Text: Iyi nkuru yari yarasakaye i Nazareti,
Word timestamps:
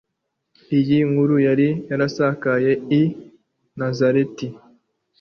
Iyi 0.77 0.97
nkuru 1.09 1.35
yari 1.47 1.67
yarasakaye 1.89 2.71
i 2.99 3.01
Nazareti, 3.79 4.47